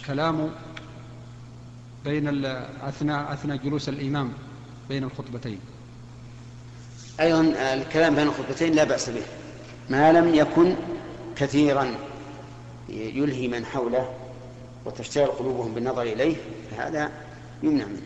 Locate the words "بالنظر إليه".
15.74-16.36